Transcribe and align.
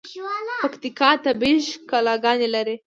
پکیتکا 0.61 1.09
طبیعی 1.25 1.57
ښکلاګاني 1.69 2.47
لري. 2.55 2.75